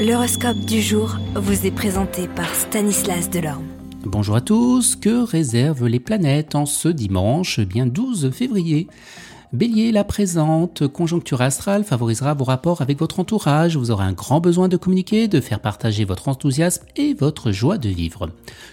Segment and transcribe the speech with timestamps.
[0.00, 3.66] L'horoscope du jour vous est présenté par Stanislas Delorme.
[4.02, 8.88] Bonjour à tous, que réservent les planètes en ce dimanche bien 12 février?
[9.52, 13.76] Bélier, la présente conjoncture astrale favorisera vos rapports avec votre entourage.
[13.76, 17.76] Vous aurez un grand besoin de communiquer, de faire partager votre enthousiasme et votre joie
[17.76, 18.30] de vivre.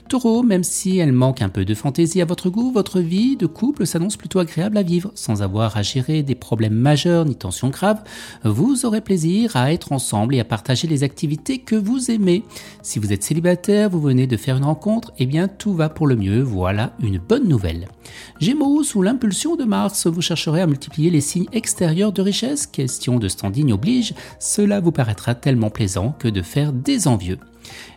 [0.08, 3.48] Taureau, même si elle manque un peu de fantaisie à votre goût, votre vie de
[3.48, 5.12] couple s'annonce plutôt agréable à vivre.
[5.16, 8.04] Sans avoir à gérer des problèmes majeurs ni tensions graves,
[8.44, 12.44] vous aurez plaisir à être ensemble et à partager les activités que vous aimez.
[12.84, 16.06] Si vous êtes célibataire, vous venez de faire une rencontre, eh bien tout va pour
[16.06, 16.44] le mieux.
[16.44, 17.88] Voilà une bonne nouvelle.
[18.40, 23.18] Gémeaux, sous l'impulsion de Mars, vous chercherez à multiplier les signes extérieurs de richesse, question
[23.18, 27.40] de standing oblige, cela vous paraîtra tellement plaisant que de faire des envieux.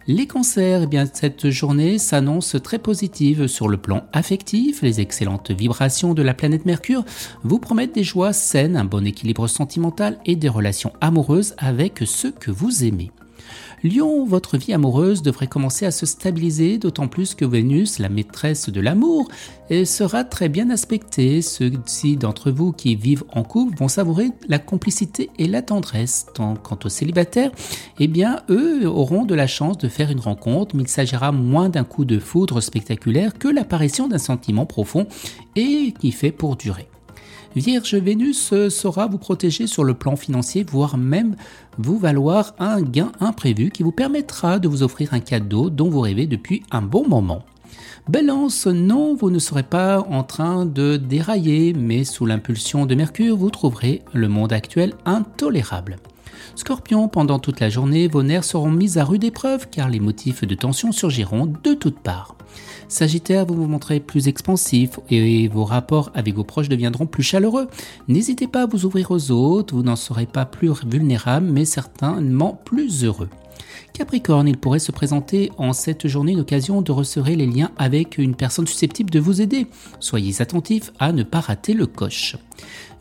[0.06, 4.82] Les cancers, eh bien cette journée s'annonce très positive sur le plan affectif.
[4.82, 7.04] Les excellentes vibrations de la planète Mercure
[7.44, 12.32] vous promettent des joies saines, un bon équilibre sentimental et des relations amoureuses avec ceux
[12.32, 13.12] que vous aimez.
[13.82, 18.68] Lion, votre vie amoureuse devrait commencer à se stabiliser, d'autant plus que Vénus, la maîtresse
[18.68, 19.28] de l'amour,
[19.84, 21.42] sera très bien aspectée.
[21.42, 26.26] Ceux-ci d'entre vous qui vivent en couple vont savourer la complicité et la tendresse.
[26.34, 27.52] quant aux célibataires,
[27.98, 31.68] eh bien, eux auront de la chance de faire une rencontre, mais il s'agira moins
[31.68, 35.06] d'un coup de foudre spectaculaire que l'apparition d'un sentiment profond
[35.56, 36.88] et qui fait pour durer.
[37.56, 41.34] Vierge Vénus saura vous protéger sur le plan financier, voire même
[41.78, 46.00] vous valoir un gain imprévu qui vous permettra de vous offrir un cadeau dont vous
[46.00, 47.42] rêvez depuis un bon moment.
[48.08, 53.36] Balance, non, vous ne serez pas en train de dérailler, mais sous l'impulsion de Mercure,
[53.36, 55.96] vous trouverez le monde actuel intolérable.
[56.54, 60.44] Scorpion, pendant toute la journée, vos nerfs seront mis à rude épreuve car les motifs
[60.44, 62.36] de tension surgiront de toutes parts.
[62.88, 67.68] Sagittaire, vous vous montrez plus expansif et vos rapports avec vos proches deviendront plus chaleureux.
[68.08, 72.60] N'hésitez pas à vous ouvrir aux autres, vous n'en serez pas plus vulnérable mais certainement
[72.64, 73.28] plus heureux.
[73.92, 78.18] Capricorne, il pourrait se présenter en cette journée une occasion de resserrer les liens avec
[78.18, 79.66] une personne susceptible de vous aider.
[79.98, 82.36] Soyez attentif à ne pas rater le coche.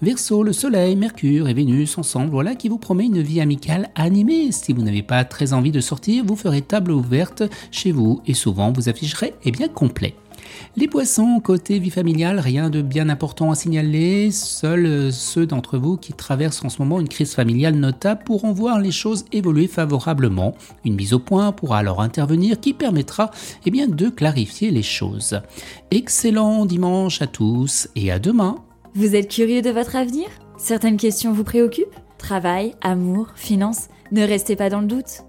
[0.01, 4.51] Verseau, le Soleil, Mercure et Vénus ensemble, voilà qui vous promet une vie amicale animée.
[4.51, 8.33] Si vous n'avez pas très envie de sortir, vous ferez table ouverte chez vous et
[8.33, 10.15] souvent vous afficherez eh bien complet.
[10.75, 14.31] Les poissons, côté vie familiale, rien de bien important à signaler.
[14.31, 18.79] Seuls ceux d'entre vous qui traversent en ce moment une crise familiale notable pourront voir
[18.79, 20.55] les choses évoluer favorablement.
[20.85, 23.31] Une mise au point pourra alors intervenir qui permettra
[23.65, 25.41] eh de clarifier les choses.
[25.91, 28.57] Excellent dimanche à tous et à demain.
[28.95, 30.27] Vous êtes curieux de votre avenir?
[30.57, 31.95] Certaines questions vous préoccupent?
[32.17, 33.87] Travail, amour, finances?
[34.11, 35.28] Ne restez pas dans le doute.